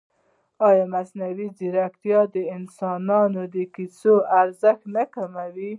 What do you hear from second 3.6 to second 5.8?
کیسې ارزښت نه کموي؟